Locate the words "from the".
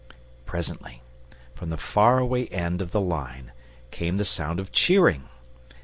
1.53-1.77